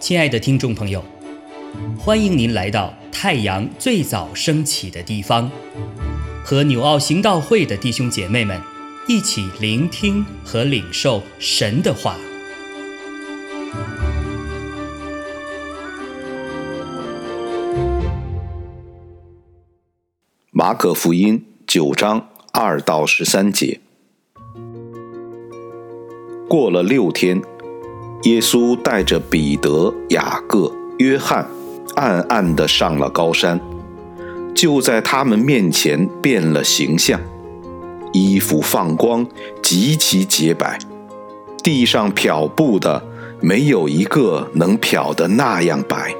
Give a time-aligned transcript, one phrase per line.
[0.00, 1.04] 亲爱的听众朋友，
[1.96, 5.48] 欢迎您来到太阳最早升起的地方，
[6.44, 8.60] 和纽奥行道会的弟兄姐妹们
[9.06, 12.16] 一起聆听和领受神的话。
[20.50, 23.80] 马可福音九章二到十三节，
[26.50, 27.40] 过了六天。
[28.24, 31.48] 耶稣带着彼得、雅各、约翰，
[31.94, 33.60] 暗暗地上了高山，
[34.52, 37.20] 就在他们面前变了形象，
[38.12, 39.24] 衣服放光，
[39.62, 40.76] 极其洁白，
[41.62, 43.00] 地上漂布的
[43.40, 46.12] 没有一个能漂得那样白。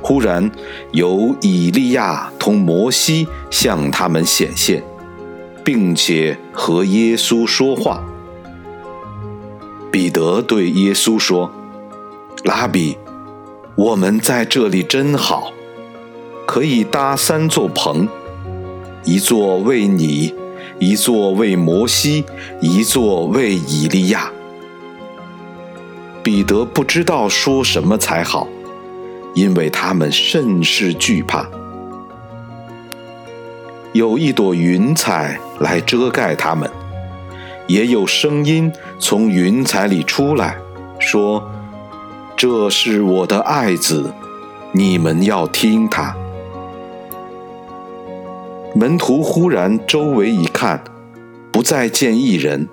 [0.00, 0.48] 忽然
[0.92, 4.80] 有以利亚同摩西向他们显现，
[5.64, 8.00] 并且和耶稣说话。
[9.96, 11.50] 彼得对耶稣说
[12.44, 12.98] ：“拉比，
[13.74, 15.54] 我们在这里真好，
[16.46, 18.06] 可以搭三座棚，
[19.04, 20.34] 一座为你，
[20.78, 22.26] 一座为摩西，
[22.60, 24.30] 一座为以利亚。”
[26.22, 28.46] 彼得不知道说什么才好，
[29.34, 31.48] 因为他们甚是惧怕。
[33.94, 36.70] 有一朵云彩来遮盖他们。
[37.66, 40.56] 也有声音从云彩里出来，
[41.00, 41.42] 说
[42.36, 44.12] ：“这是我的爱子，
[44.72, 46.14] 你们要听他。”
[48.74, 50.84] 门徒忽然周围一看，
[51.50, 52.68] 不再见一人，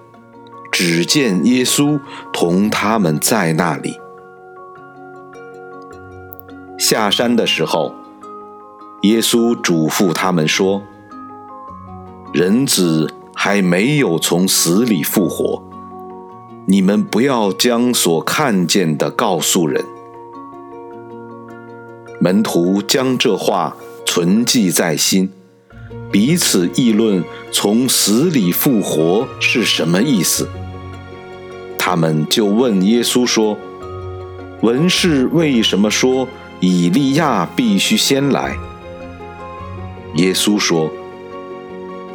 [0.72, 2.00] 只见耶稣
[2.32, 3.98] 同他们在那里。
[6.78, 7.96] 下山的时候，
[9.04, 10.84] 耶稣嘱咐他们说
[12.34, 13.12] ：“人子。”
[13.46, 15.62] 还没有从死里复活，
[16.66, 19.84] 你们不要将所看见的告诉人。
[22.22, 25.30] 门徒将这话存记在心，
[26.10, 27.22] 彼此议论
[27.52, 30.48] 从死里复活是什么意思。
[31.78, 33.58] 他们就问耶稣说
[34.64, 36.26] ：“文士为什么说
[36.62, 38.56] 以利亚必须先来？”
[40.16, 40.90] 耶稣说：“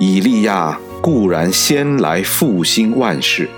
[0.00, 3.48] 以利亚。”固然先来复兴万事，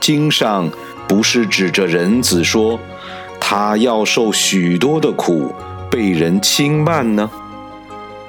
[0.00, 0.70] 经上
[1.08, 2.78] 不是指着人子说，
[3.40, 5.54] 他要受许多的苦，
[5.90, 7.30] 被人轻慢呢？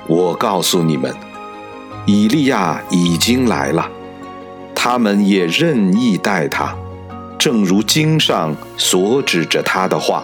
[0.08, 1.14] 我告诉你们，
[2.06, 3.90] 以利亚已经来了，
[4.74, 6.76] 他们也任意待他，
[7.38, 10.24] 正如经上所指着他的话。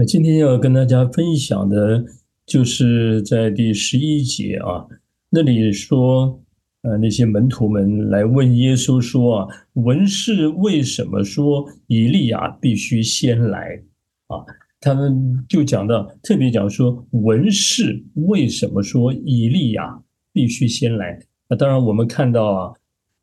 [0.00, 2.04] 那今天要跟大家分享的，
[2.46, 4.86] 就是在第十一节啊，
[5.28, 6.40] 那里说，
[6.82, 13.82] 呃，那些门徒们来问耶稣说啊，文士为什么说以利亚必须先来
[14.28, 14.38] 啊？
[14.78, 20.00] 他们就讲到，特别讲说，文士为什么说以利亚
[20.32, 21.18] 必须先来？
[21.48, 22.72] 那当然，我们看到啊，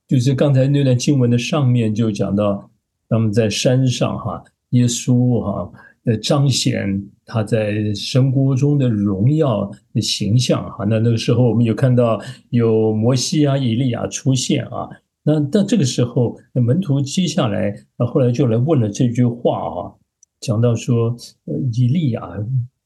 [0.09, 2.69] 就是刚才那段经文的上面就讲到，
[3.07, 5.71] 他们在山上哈，耶稣哈。
[6.05, 10.85] 呃，彰显他在神国中的荣耀的形象哈。
[10.85, 12.21] 那那个时候，我们有看到
[12.51, 14.87] 有摩西啊、以利亚出现啊。
[15.23, 19.91] 那但这个时候，门徒接下来啊，后来就来问了这句话啊，
[20.39, 22.21] 讲到说，呃，以利亚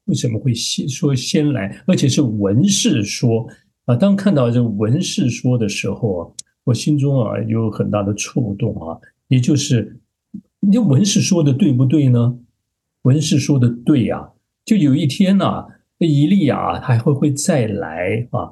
[0.05, 3.45] 为什么会先说先来，而且是文士说
[3.83, 3.97] 啊。
[3.97, 6.31] 当看到这文士说的时候啊，
[6.63, 8.97] 我心中啊有很大的触动啊，
[9.27, 9.99] 也就是
[10.61, 12.39] 你文士说的对不对呢？
[13.03, 14.29] 文士说的对呀，
[14.65, 15.65] 就有一天呐，
[15.99, 18.51] 以利亚还会会再来啊。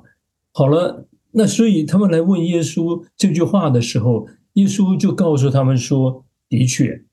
[0.54, 7.04] 好了，那所以他们来问耶稣这句话的时候，耶稣就告诉他们说：“的确，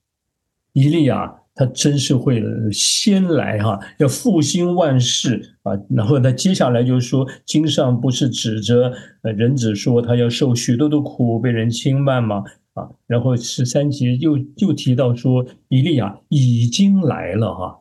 [0.73, 2.43] 以利亚他真是会
[2.73, 8.93] 先来哈，要复兴万事啊。”然后他接下来就说：“经上不是指着
[9.23, 12.43] 呃人子说他要受许多的苦，被人轻慢吗？”
[12.75, 17.81] 啊，然后十三节又又提到说，以利亚已经来了哈。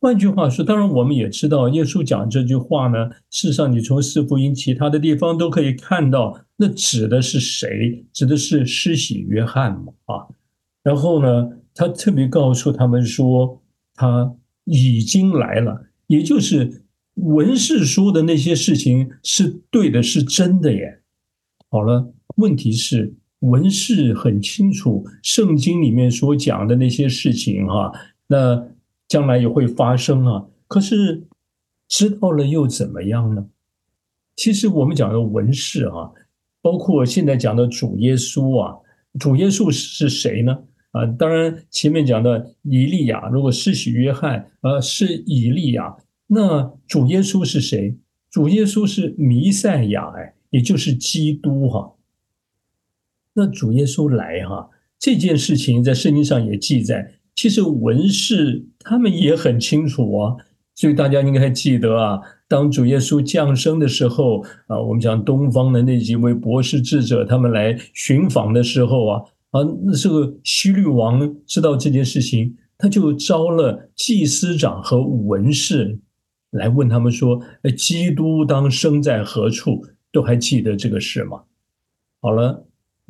[0.00, 8.06] 换句话说，当然我们也知道，耶稣讲这句话呢，事实上你从四福音其他的地方都可以看到，那指的是谁？
[8.12, 10.28] 指的是施洗约翰嘛啊。
[10.84, 13.60] 然后呢，他特别告诉他们说，
[13.94, 21.00] 他已经来了，也就是文士说的那些事情是对的，是真的耶。
[21.70, 23.16] 好了，问题是。
[23.40, 27.92] 文士很清楚圣经里面所讲的那些事情哈，
[28.26, 28.68] 那
[29.06, 30.46] 将来也会发生啊。
[30.66, 31.24] 可是
[31.86, 33.46] 知道了又怎么样呢？
[34.36, 36.10] 其实我们讲的文士啊，
[36.60, 38.76] 包括现在讲的主耶稣啊，
[39.18, 40.58] 主耶稣是谁呢？
[40.90, 45.96] 啊，当然前面讲的以利亚，如果施洗约翰呃是以利亚，
[46.26, 47.96] 那主耶稣是谁？
[48.30, 51.92] 主耶稣是弥赛亚哎，也就是基督哈。
[53.38, 54.68] 那主耶稣来哈
[54.98, 60.34] 这件事情在圣经上也记载，其实文士他们也很清楚啊，
[60.74, 76.00] 所以大家应该还记得啊，当主耶稣降生的时候啊，我们讲东方的那几位博士智者他们来寻访的时候啊啊，那这个希律王知道这件事情，他就招了祭司长和文士
[76.50, 81.42] 来问他们说：“哎，基督当生在何处？”都还记得这个事吗？
[82.20, 82.64] 好了。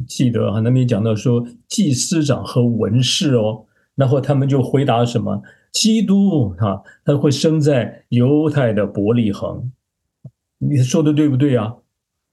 [0.06, 3.66] 记得哈，那边讲到说祭司长和文士哦，
[3.96, 5.42] 然后他们就回答什么？
[5.72, 9.72] 基督哈，他会生在犹太的伯利恒。
[10.58, 11.76] 你说的对不对啊？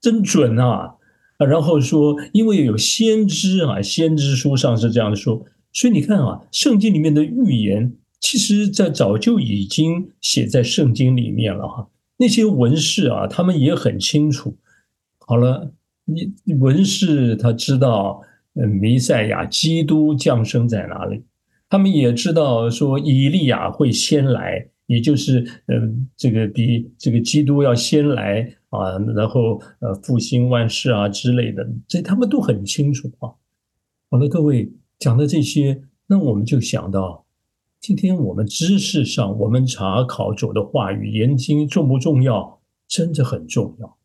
[0.00, 0.94] 真准啊！
[1.38, 11.88] 啊，然后说，因为有先知啊，先知书上是这样说，所以你看啊，圣经里面的预言，其实在早就已经写在圣经里面了哈。
[12.18, 14.56] 那些文士啊，他们也很清楚。
[15.18, 15.72] 好了。
[16.06, 18.22] 你文士他知道，
[18.54, 21.22] 嗯，弥赛亚基督降生在哪里？
[21.68, 33.34] 他们也知道说，以利亚会先来，也就是，嗯，这个比这个基督要先来啊，然后呃，复兴万世啊之类的，这他们都很清楚啊。
[34.08, 37.26] 好了，各位讲的这些，那我们就想到，
[37.80, 42.60] 今天我们知识上，我们查考主的话语研经重不重要？
[42.86, 43.96] 真的很重要。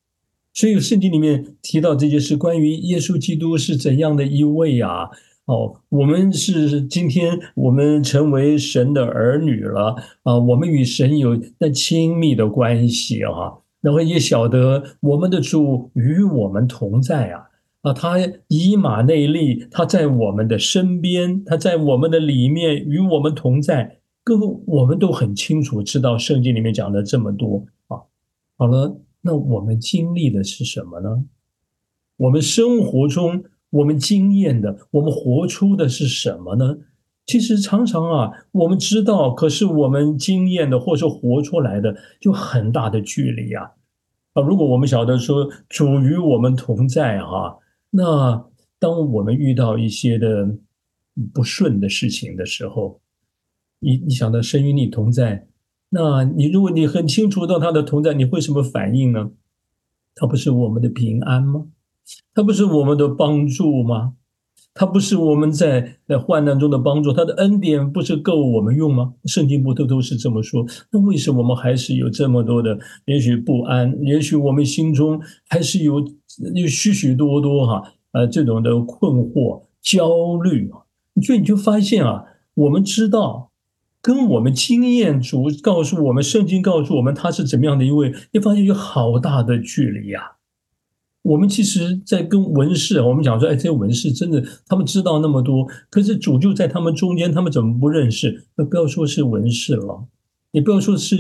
[0.54, 5.10] 所以圣经里面提到这件事，关于耶稣基督是怎样的一位啊？
[5.46, 17.44] 哦，我们是今天我们成为神的儿女了啊，我们与神有那亲密的关系啊，然后也晓得我们的主与我们同在啊
[17.82, 18.18] 啊，他
[18.48, 27.98] 以马内利，他在我们的身边，他在我们的里面与我们同在，各位我们都很清楚知道圣经里面讲的这么多啊，
[28.58, 29.02] 好了。
[29.22, 31.26] 那我们经历的是什么呢？
[32.18, 36.78] 我们生活中我们经验的，我们活出的是什么呢？
[37.26, 43.72] 其实常常啊，我们知道，可是我们经验的，或是活出来的，就很大的距离啊！
[44.34, 47.58] 啊，如果我们晓得说主与我们同在啊，
[47.92, 50.58] 那当我们遇到一些的
[51.34, 53.00] 不顺的事情的时候，
[53.80, 55.48] 你你想到神与你同在。
[55.94, 59.32] 那你如果你很清楚到他的同在，你会什么反应呢？
[60.16, 61.66] 他不是我们的平安吗？
[62.34, 64.14] 他不是我们的帮助吗？
[64.74, 67.12] 他不是我们在在患难中的帮助？
[67.12, 69.16] 他的恩典不是够我们用吗？
[69.26, 70.66] 圣经不都都是这么说？
[70.92, 73.98] 那为什么我们还是有这么多的也许不安？
[74.02, 76.00] 也许我们心中还是有
[76.56, 77.84] 有许许多多哈
[78.14, 80.72] 呃这种的困惑、焦虑？
[81.22, 82.24] 所以你就发现啊，
[82.54, 83.51] 我们知道。
[84.02, 90.38] 跟我们经验主告诉我们，圣经告诉我们他是怎么样的一位，你发现有好大的距离呀。
[91.22, 98.48] 我们其实，在跟文士，我们讲说，哎，这些文士真的，他们知道那么多，可是主就在他们中间，他们怎么不认识？
[98.56, 100.08] 那不要说是文士了，
[100.52, 101.18] 也不要说是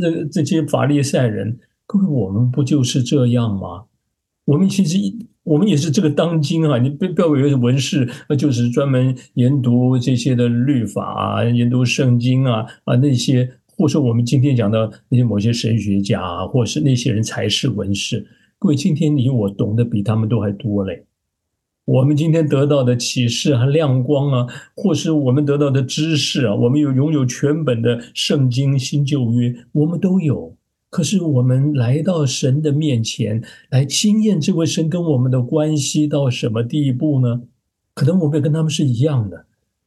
[0.00, 3.84] 这这些法利赛人，各位，我们不就是这样吗？
[4.44, 4.98] 我们其实。
[5.44, 18.26] 我们也是这个当今啊，你不不要以为文士，那就是专门研读这些的律法啊，研读圣经啊啊那些，或者我们今天讲的那些某些神学家啊，或是那些人才是文士。
[18.58, 21.04] 各位，今天你我懂得比他们都还多嘞。
[21.84, 30.56] 我们今天得到的启示和亮光啊，或是我们得到的知识啊，我们有拥有全本的圣经新旧约，我们都有。
[30.94, 37.42] 可是我们来到神的面前，来经验这位神跟我们的关系到什么地步呢？
[37.94, 39.44] 可能我们跟他们是一样的，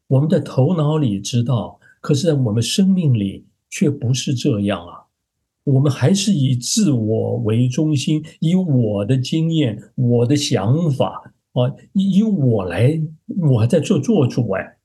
[0.09, 5.07] 我们在头脑里知道，可是在我们生命里却不是这样啊。
[5.63, 13.01] 我们还是以自我为中心，以我的经验、我的想法啊，以我来，
[13.49, 14.76] 我还在做做主哎。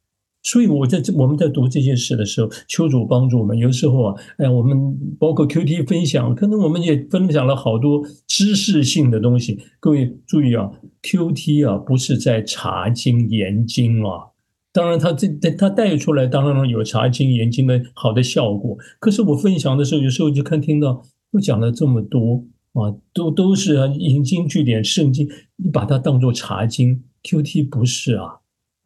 [0.42, 3.56] 所以我在这我们在读这件事的时候，求主帮助我们。
[3.56, 4.76] 有时候啊，哎，我们
[5.18, 9.60] 包括 Q T 分享，可能我们也分享了好多知识性的东西。
[9.78, 10.70] 各位注意啊
[11.02, 14.32] ，Q T 啊不是在查经研经啊。
[14.72, 18.76] 当然，他这他带出来，当然有查经研经的好的效果。
[18.98, 27.04] 可是我分享的时候，有时候就看听到又讲了这么多啊，都都是啊引经据典圣经，你把它当做查经。
[27.22, 28.41] Q T 不是啊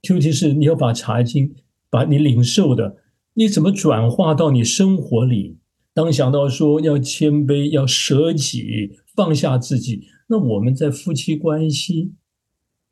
[0.06, 1.54] ，Q T 是你要把茶经，
[1.90, 2.98] 把你领受的，
[3.34, 5.58] 你怎么转化到你生活里？
[5.92, 12.12] 当想到说要谦卑，要舍己，放下自己，那我们在夫妻关系，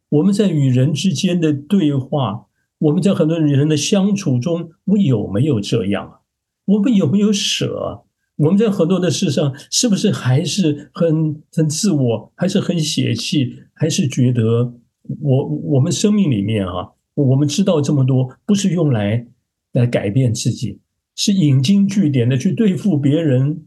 [0.09, 2.47] 我们在与人之间的对话，
[2.79, 6.21] 我们在很多人的相处中，我有没有这样啊？
[6.65, 8.05] 我们有没有舍？
[8.37, 14.73] 我们在很多的事上，是不是还是很很自我，还是很血气，还是觉得
[15.21, 19.27] 我我们生命里面啊，我们知道这么多，不是用来
[19.73, 20.81] 来改变自己。
[21.17, 23.63] 是引经据典的去对付别人，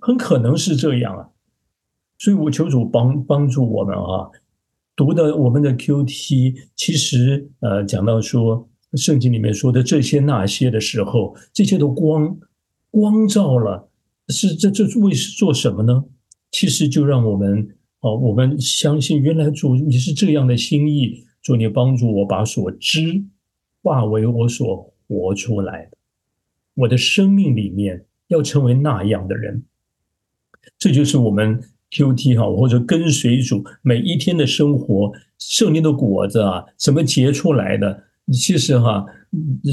[0.00, 1.28] 很可能是这样啊，
[2.18, 4.28] 所以我求主帮帮助我们啊，
[4.94, 12.38] 读的我们的 Q T，其实呃讲到说圣经里面说的这些那些的时候，这些的光
[12.90, 13.88] 光照了，
[14.28, 16.04] 是这这为是做什么呢？
[16.50, 17.66] 其实就让我们
[18.00, 23.24] 哦，我们相信原来主你是这样的心意，主你帮助我把所知
[23.82, 25.96] 化为我所活出来的。
[26.74, 29.64] 我的生命里面要成为那样的人，
[30.78, 38.04] 这就是我们 Q T 哈或者跟随主每一天的生活，圣灵的果子啊，怎么结出来的？
[38.32, 39.04] 其实哈，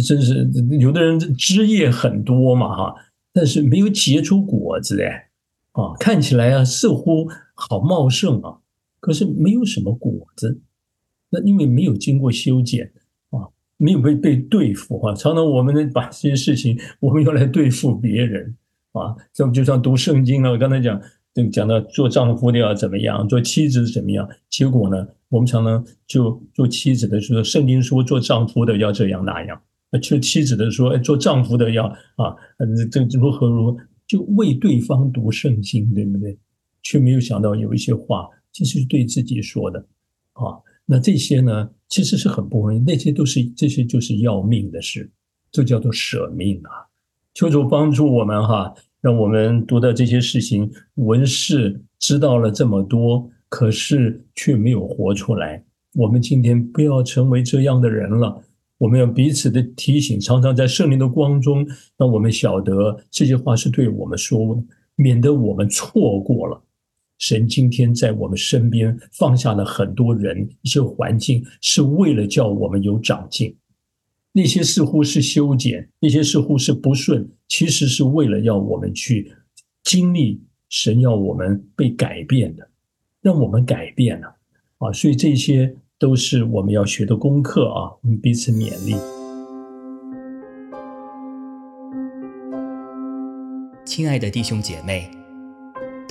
[0.07, 2.95] 真是有的人枝叶很多嘛哈，
[3.31, 5.29] 但是没有结出果子哎，
[5.73, 8.57] 啊，看起来啊似乎好茂盛啊，
[8.99, 10.59] 可是没有什么果子，
[11.29, 12.91] 那因为没有经过修剪
[13.29, 13.47] 啊。
[13.79, 15.13] 没有被被对付啊！
[15.13, 18.55] 常常我们呢把这些事情， 我们用来对付别人
[18.93, 19.15] 啊。
[19.31, 20.49] 这就像读圣经啊？
[20.49, 20.99] 我刚才讲，
[21.51, 24.27] 讲到做丈夫的要怎么样，做妻子怎么样？
[24.49, 29.55] 结果呢，我们常常就做妻子的说，圣经说做丈夫的要这样那样；
[30.01, 32.35] 做妻子的说，做丈夫的要啊，
[32.89, 36.35] 这如何如何，就为对方读圣经，对不对？
[36.81, 39.85] 却没有想到有一些话，其实是对自己说的
[40.33, 40.57] 啊。
[40.89, 45.11] 那这些呢，其实是很不容易，那些都是这些就是要命的事，
[45.51, 46.87] 这叫做舍命啊！
[47.33, 55.61] 求主帮助我们哈，让我们读到这些事情，文士知道了这么多，可是却没有活出来。
[55.93, 58.41] 我们今天不要成为这样的人了，
[58.77, 61.67] 我们要彼此的提醒，常常在圣灵的光中，
[61.97, 64.63] 让我们晓得这些话是对我们说的，
[64.95, 66.63] 免得我们错过了。
[67.17, 73.55] 神今天在我们身边放下了很多人、一些环境，是为了叫我们有长进。
[74.33, 79.33] 那些似乎是修剪，那些似乎是不顺，其实是为了要我们去
[79.83, 82.69] 经历神要我们被改变的，
[83.21, 84.35] 让我们改变了
[84.77, 84.91] 啊！
[84.91, 87.97] 所以这些都是我们要学的功课啊！
[88.01, 88.95] 我们彼此勉励，
[93.85, 95.09] 亲爱的弟兄姐妹。